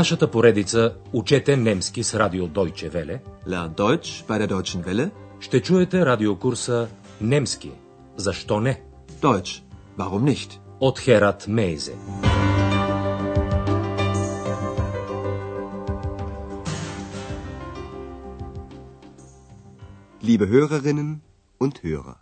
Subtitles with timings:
[0.00, 5.10] нашата поредица Учете немски с радио Deutsche Welle Lern Deutsch bei der Deutschen Welle.
[5.40, 6.88] ще чуете радиокурса
[7.20, 7.70] Немски.
[8.16, 8.82] Защо не?
[9.22, 9.62] Deutsch.
[9.98, 10.58] Warum nicht?
[10.80, 11.94] От Херат Мейзе.
[20.22, 21.20] Liebe Hörerinnen
[21.60, 22.16] und Hörer.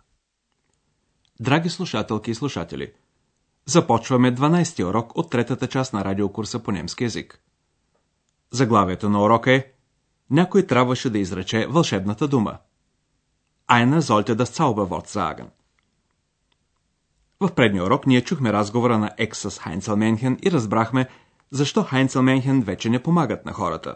[1.39, 2.93] Драги слушателки и слушатели,
[3.65, 7.41] започваме 12-ти урок от третата част на радиокурса по немски язик.
[8.51, 9.65] Заглавието на урока е
[10.29, 12.57] Някой трябваше да изрече вълшебната дума.
[13.69, 15.45] Einer sollte das Zauberwort sagen.
[17.39, 21.07] В предния урок ние чухме разговора на Екс с Хайнцелменхен и разбрахме
[21.51, 23.95] защо Хайнцелменхен вече не помагат на хората.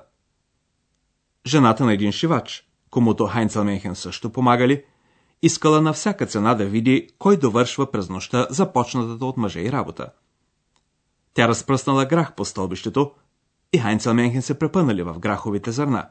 [1.47, 4.83] Жената на един шивач, комуто Хайнцелменхен също помагали,
[5.41, 10.09] искала на всяка цена да види кой довършва през нощта започнатата от мъже и работа.
[11.33, 13.11] Тя разпръснала грах по стълбището
[13.73, 16.09] и Хайнцелменхен се препънали в граховите зърна.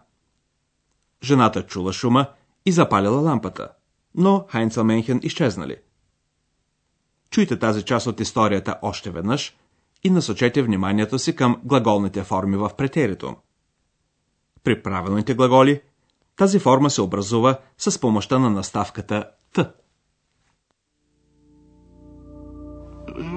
[1.22, 2.27] Жената чула шума
[2.66, 3.68] и запалила лампата,
[4.14, 5.77] но Хайнцелменхен изчезнали.
[7.30, 9.56] Чуйте тази част от историята още веднъж
[10.05, 13.36] и насочете вниманието си към глаголните форми в претерито.
[14.64, 15.80] При правилните глаголи
[16.36, 19.72] тази форма се образува с помощта на наставката Т.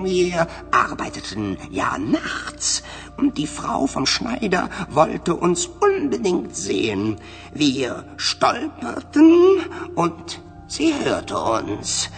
[0.04, 2.82] Wir arbeiteten ja nachts
[3.16, 7.16] und die Frau vom Schneider wollte uns unbedingt sehen.
[7.54, 9.32] Wir stolperten
[9.94, 10.26] und
[10.66, 12.10] sie hörte uns.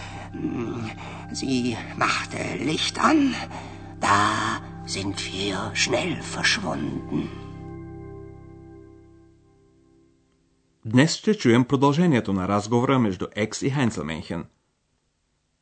[1.31, 3.19] Sie machte Licht an.
[3.99, 4.21] Da
[4.85, 7.29] sind wir schnell verschwunden.
[10.85, 14.45] Днес ще чуем продължението на разговора между Екс и Хайнцелменхен.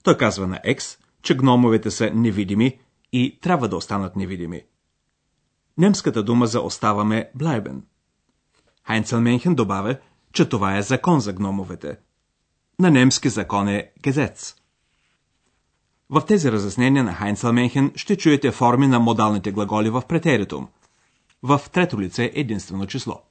[0.03, 2.78] Той казва на Екс, че гномовете са невидими
[3.12, 4.62] и трябва да останат невидими.
[5.78, 7.82] Немската дума за оставаме блайбен.
[8.86, 9.96] Хайнцелменхен добавя,
[10.32, 11.96] че това е закон за гномовете.
[12.78, 14.54] На немски закон е гезец.
[16.10, 20.68] В тези разяснения на Хайнцелменхен ще чуете форми на модалните глаголи в претеритум.
[21.42, 23.22] В трето лице единствено число.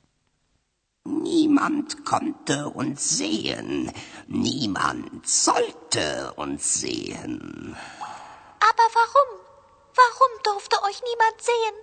[1.08, 3.92] Niemand konnte uns sehen.
[4.28, 7.76] Niemand sollte uns sehen.
[8.60, 9.40] Aber warum?
[9.96, 11.76] Warum durfte euch niemand sehen?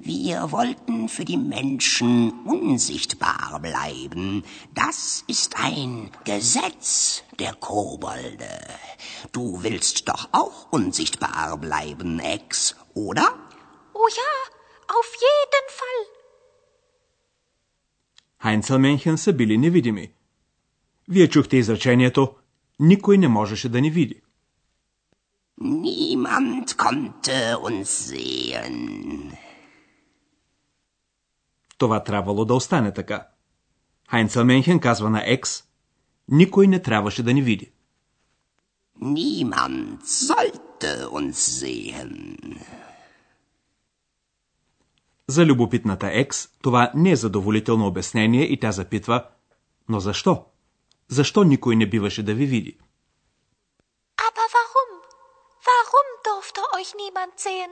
[0.00, 4.44] Wir wollten für die Menschen unsichtbar bleiben.
[4.74, 8.48] Das ist ein Gesetz der Kobolde.
[9.30, 13.34] Du willst doch auch unsichtbar bleiben, Ex, oder?
[13.92, 16.15] Oh ja, auf jeden Fall.
[18.42, 20.12] Хайнцелменхен са били невидими.
[21.08, 22.34] Вие чухте изречението
[22.80, 24.22] «Никой не можеше да ни види».
[25.60, 29.32] Niemand konnte uns sehen.
[31.78, 33.28] Това трябвало да остане така.
[34.10, 35.64] Хайнцелменхен казва на Екс
[36.28, 37.70] «Никой не трябваше да ни види».
[39.00, 42.36] Niemand sollte uns sehen.
[45.28, 49.24] За любопитната Екс това не е задоволително обяснение и тя запитва
[49.88, 50.44] «Но защо?
[51.08, 52.78] Защо никой не биваше да ви види?»
[54.28, 54.92] Aber warum?
[55.66, 57.70] Warum durfte euch niemand sehen?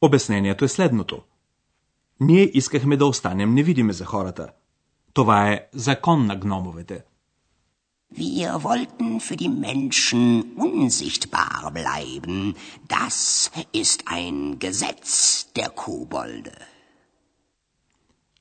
[0.00, 1.22] Обяснението е следното.
[2.20, 4.52] Ние искахме да останем невидими за хората.
[5.12, 7.04] Това е закон на гномовете.
[8.10, 10.22] Wir wollten für die Menschen
[10.56, 12.56] unsichtbar bleiben.
[12.88, 16.52] Das ist ein Gesetz der Kobolde.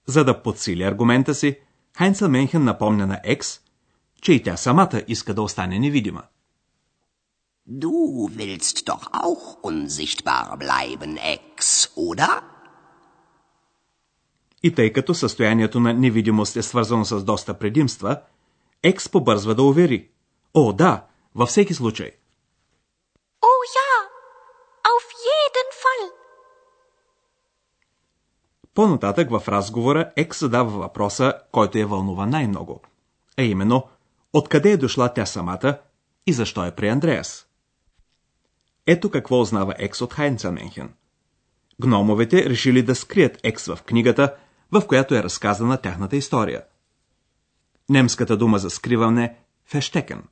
[0.06, 1.58] За да подсили аргумента си,
[1.98, 3.60] Хайнцел Менхен напомня на Екс,
[4.22, 6.24] че и тя самата иска да остане невидима.
[7.70, 12.42] Du willst doch auch unsichtbar bleiben, Ex, oder?
[14.64, 18.22] И тъй като състоянието на невидимост е свързано с доста предимства,
[18.84, 20.10] Екс побързва да увери.
[20.54, 22.12] О, да, във всеки случай.
[23.42, 23.92] Oh ja,
[24.94, 26.12] auf jeden Fall.
[28.74, 32.82] По-нататък в разговора Екс задава въпроса, който е вълнува най-много.
[33.38, 33.88] А именно,
[34.34, 35.78] откъде е дошла тя самата
[36.28, 37.48] и защо е при Андреас.
[38.88, 40.94] Ето какво узнава Екс от Хайнцелменхен.
[41.82, 44.36] Гномовете решили да скрият Екс в книгата,
[44.72, 46.64] в която е разказана тяхната история.
[47.90, 49.36] Немската дума за скриване
[49.66, 50.24] фештекен.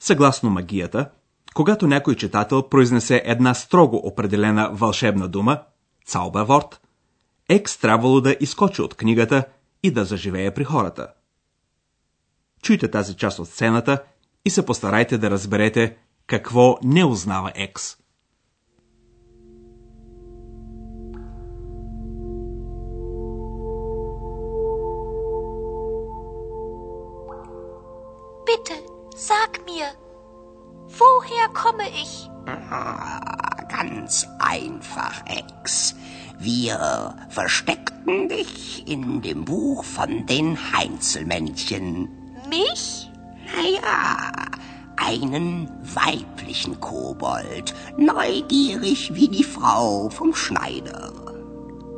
[0.00, 1.10] Съгласно магията,
[1.54, 5.62] когато някой читател произнесе една строго определена вълшебна дума,
[6.06, 6.80] Цауберворт,
[7.48, 9.44] Екс трябвало да изкочи от книгата
[9.82, 11.06] и да заживее при хората.
[12.62, 14.02] Чуйте тази част от сцената
[14.44, 15.96] и се постарайте да разберете
[16.26, 17.96] какво не узнава Екс.
[28.58, 28.80] Bitte,
[29.14, 29.86] sag mir,
[30.88, 32.28] woher komme ich?
[32.70, 33.20] Ah,
[33.68, 35.94] ganz einfach, Ex.
[36.38, 42.08] Wir versteckten dich in dem Buch von den Heinzelmännchen.
[42.48, 43.10] Mich?
[43.54, 44.32] Naja,
[44.96, 51.12] einen weiblichen Kobold, neugierig wie die Frau vom Schneider.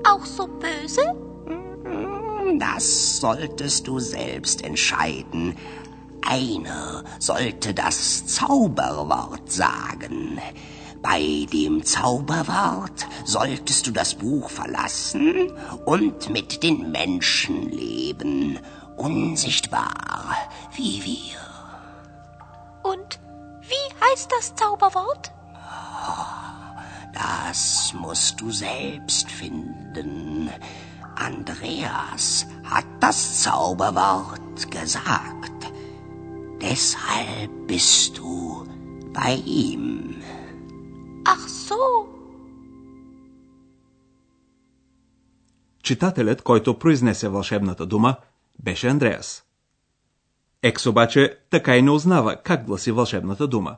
[0.04, 1.02] Auch so böse?
[2.58, 5.56] Das solltest du selbst entscheiden.
[6.26, 10.40] Einer sollte das Zauberwort sagen.
[11.02, 15.50] Bei dem Zauberwort solltest du das Buch verlassen
[15.87, 18.58] und mit den Menschen leben,
[18.96, 20.37] unsichtbar
[20.75, 21.40] wie wir.
[22.82, 23.19] Und
[23.62, 25.32] wie heißt das Zauberwort?
[27.12, 30.50] Das musst du selbst finden.
[31.16, 35.59] Andreas hat das Zauberwort gesagt.
[36.60, 38.64] Deshalb bist du
[39.12, 39.84] bei ihm.
[41.24, 42.06] Ach so.
[45.82, 48.16] Читателят, който произнесе вълшебната дума,
[48.58, 49.44] беше Андреас.
[50.62, 53.76] Екс обаче така и не узнава как гласи вълшебната дума.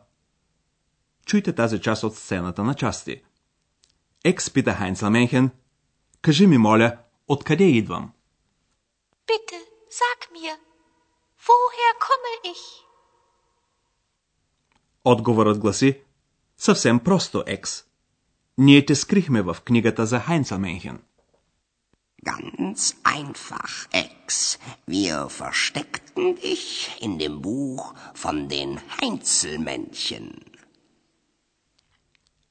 [1.27, 3.23] Чуйте тази част от сцената на части.
[4.25, 5.51] Екс пита Хайнц Ламенхен,
[6.23, 6.97] кажи ми, моля,
[7.29, 8.13] откъде идвам?
[9.29, 9.59] Bitte,
[9.99, 10.57] sag mir,
[11.47, 12.65] woher komme ich?
[15.05, 16.01] Отговорът гласи,
[16.59, 17.85] съвсем просто, Екс.
[18.59, 21.03] Ние те скрихме в книгата за Хайнц Ламенхен.
[22.25, 22.83] Ganz
[23.19, 24.59] einfach, Ex.
[24.89, 26.67] Wir versteckten dich
[27.07, 30.27] in dem Buch von den Heinzelmännchen.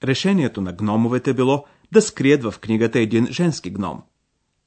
[0.03, 4.03] Решението на гномовете било да скрият в книгата един женски гном,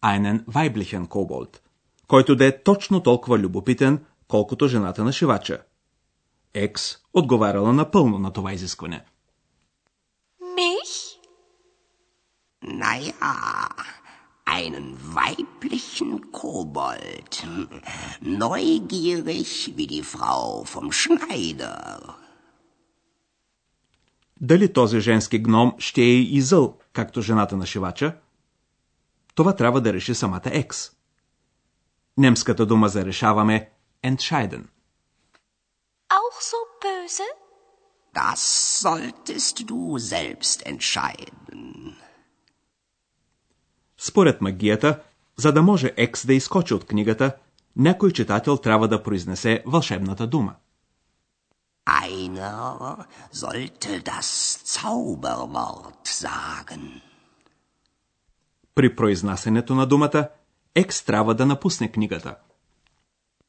[0.00, 1.60] Айнен Вайблихен Коболд,
[2.08, 5.62] който да е точно толкова любопитен, колкото жената на шивача.
[6.54, 9.04] Екс отговаряла напълно на това изискване.
[10.56, 10.94] Mich?
[12.64, 13.34] Naja,
[14.46, 17.32] einen weiblichen Kobold.
[18.40, 22.14] Neugierig wie die Frau vom Schneider.
[24.40, 28.16] Дали този женски гном ще е и зъл, както жената на шивача?
[29.34, 30.90] Това трябва да реши самата Екс.
[32.18, 33.70] Немската дума за решаваме
[34.10, 34.62] entscheiden.
[36.18, 37.26] Auch so böse?
[38.14, 38.40] Das
[38.82, 41.96] solltest du selbst entscheiden.
[43.98, 45.00] Според магията,
[45.36, 47.36] за да може Екс да изкочи от книгата,
[47.76, 50.54] някой читател трябва да произнесе вълшебната дума.
[51.86, 52.96] Einer
[53.32, 54.28] sollte das
[54.74, 57.00] Zauberwort sagen.
[58.74, 60.28] При произнасянето на думата,
[60.74, 62.36] Екс трябва да напусне книгата.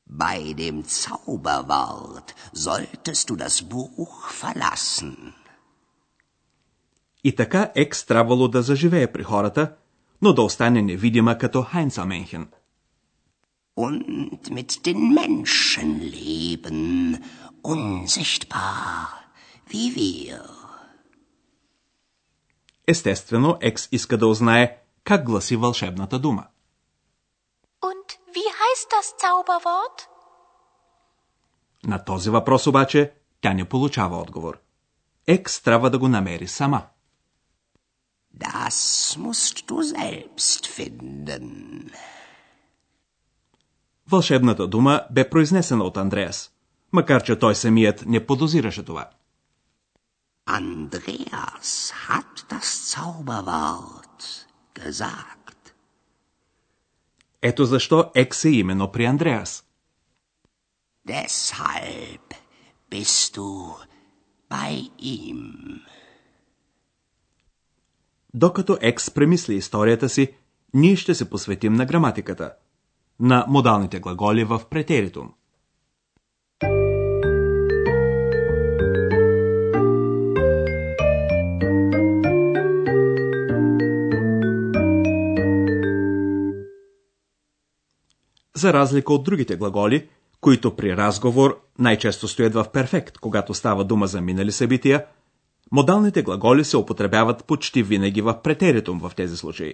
[0.07, 5.34] Bei dem Zauberwort solltest du das Buch verlassen.
[7.24, 9.75] И така Екс трябвало да заживее при хората,
[10.22, 12.48] но да остане невидима като Хайнца Менхен.
[13.78, 16.81] Und mit den Menschen leben,
[17.64, 19.07] unsichtbar
[19.69, 20.42] wie wir.
[22.88, 26.47] Естествено, Екс иска да узнае как гласи вълшебната дума.
[28.75, 29.97] Heißt das Zauberwort?
[31.83, 34.57] На този въпрос обаче тя не получава отговор.
[35.27, 36.81] Екс трябва да го намери сама.
[38.37, 38.77] Das
[39.17, 41.91] musst du selbst finden.
[44.07, 46.51] Вълшебната дума бе произнесена от Андреас,
[46.91, 49.09] макар че той самият не подозираше това.
[50.47, 55.44] Andreas hat das Zauberwort gesagt.
[57.47, 59.64] Ето защо Екс е именно при Андреас.
[61.07, 62.33] Deshalb
[62.92, 63.73] bist du
[64.49, 65.54] bei ihm.
[68.33, 70.33] Докато Екс премисли историята си,
[70.73, 72.54] ние ще се посветим на граматиката,
[73.19, 75.33] на модалните глаголи в претеритум.
[88.56, 90.07] За разлика от другите глаголи,
[90.42, 95.06] които при разговор най-често стоят в перфект, когато става дума за минали събития,
[95.71, 99.74] модалните глаголи се употребяват почти винаги в претеритум в тези случаи.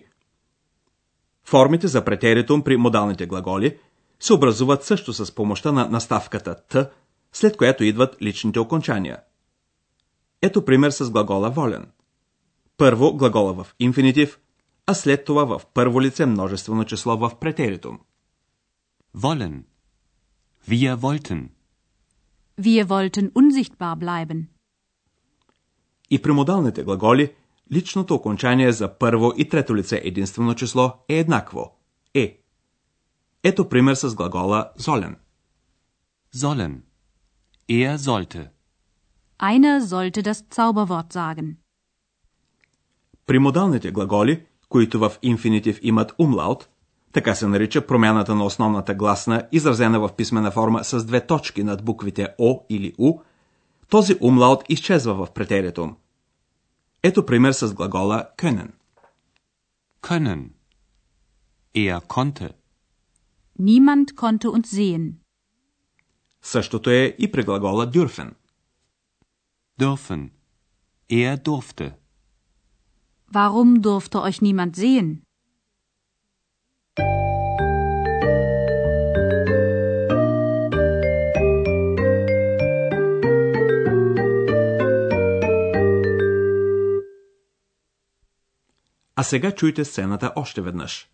[1.45, 3.77] Формите за претеритум при модалните глаголи
[4.19, 6.89] се образуват също с помощта на наставката т,
[7.33, 9.17] след която идват личните окончания.
[10.41, 11.91] Ето пример с глагола волен.
[12.77, 14.39] Първо глагола в инфинитив,
[14.85, 17.99] а след това в първо лице множествено число в претеритум.
[19.13, 19.65] Wollen.
[20.65, 21.49] Wir wollten.
[22.57, 24.47] Wir wollten unsichtbar bleiben.
[26.09, 27.35] И при модалните глаголи
[27.71, 31.77] личното окончание за първо и трето лице единствено число е еднакво–
[32.13, 32.41] е.
[33.43, 35.15] Ето пример с глагола sollen.
[36.35, 36.81] Sollen.
[37.69, 38.49] Er sollte.
[39.39, 41.57] Einer sollte das Zauberwort sagen.
[43.25, 46.69] При модалните глаголи, които в инфинитив имат умлаут,
[47.11, 51.85] така се нарича промяната на основната гласна, изразена в писмена форма с две точки над
[51.85, 53.19] буквите О или У,
[53.89, 55.95] този умлаут изчезва в претерието.
[57.03, 58.71] Ето пример с глагола können.
[60.01, 60.49] Können.
[61.75, 62.49] Er konnte.
[63.59, 65.13] Niemand konnte uns sehen.
[66.41, 68.33] Същото е и при глагола dürfen.
[69.79, 70.29] Dürfen.
[71.09, 71.93] Er durfte.
[73.33, 75.21] Warum durfte euch niemand sehen?
[89.20, 91.08] А сега чуйте сцената още веднъж.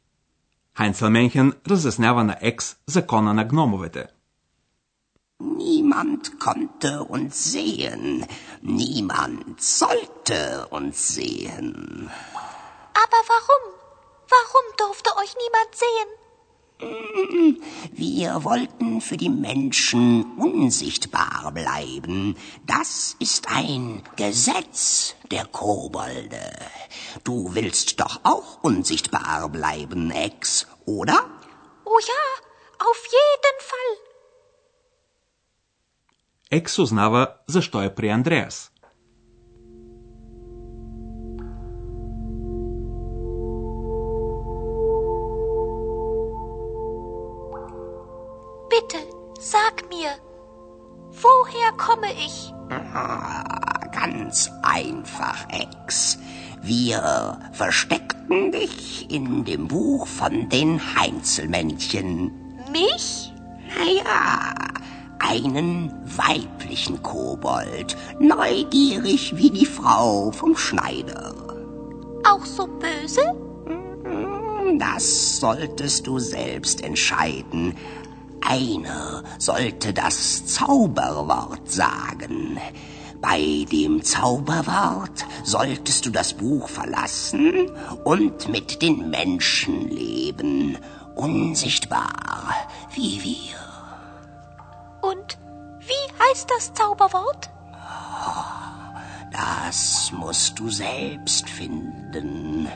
[0.77, 4.07] Хайнцел Менхен разяснява на Екс закона на гномовете.
[5.43, 8.05] Niemand konnte uns sehen.
[8.81, 10.41] Niemand sollte
[10.77, 11.69] uns sehen.
[13.05, 13.65] Aber warum?
[14.35, 16.11] Warum durfte euch niemand sehen?
[16.80, 22.36] Wir wollten für die Menschen unsichtbar bleiben.
[22.68, 26.54] Das ist ein Gesetz der Kobolde.
[27.24, 31.26] Du willst doch auch unsichtbar bleiben, Ex, oder?
[31.84, 32.24] Oh ja,
[32.78, 33.92] auf jeden Fall.
[36.50, 38.70] Ex uznava, zašto je pri Andreas.
[54.78, 56.20] Einfach, Ex.
[56.62, 62.32] Wir versteckten dich in dem Buch von den Heinzelmännchen.
[62.72, 63.32] Mich?
[63.78, 64.54] Naja,
[65.20, 71.34] einen weiblichen Kobold, neugierig wie die Frau vom Schneider.
[72.24, 73.22] Auch so böse?
[74.78, 77.76] Das solltest du selbst entscheiden.
[78.42, 82.60] Einer sollte das Zauberwort sagen.
[83.30, 87.70] Bei dem Zauberwort solltest du das Buch verlassen
[88.06, 90.78] und mit den Menschen leben,
[91.14, 93.58] unsichtbar wie wir.
[95.02, 95.38] Und
[95.82, 97.50] wie heißt das Zauberwort?
[99.34, 102.70] Das musst du selbst finden.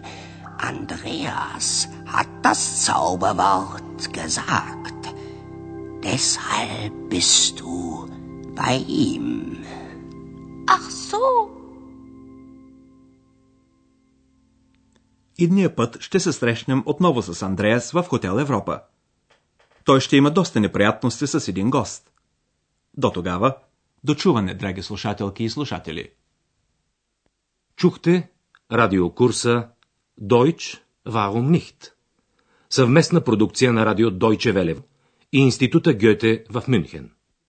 [0.57, 5.15] Andreas hat das Zauberwort gesagt.
[6.03, 8.09] Deshalb bist du
[8.53, 9.30] bei ihm.
[10.73, 11.49] Ach so.
[15.37, 18.79] Идния път ще се срещнем отново с Андреас в Хотел Европа.
[19.85, 22.11] Той ще има доста неприятности с един гост.
[22.97, 23.55] До тогава,
[24.03, 26.09] дочуване, драги слушателки и слушатели.
[27.75, 28.29] Чухте
[28.71, 29.67] радиокурса
[30.21, 31.91] Deutsch, warum nicht?
[32.69, 34.81] Съвместна продукция на радио Deutsche Welle
[35.33, 37.11] и Института Гьоте в Мюнхен.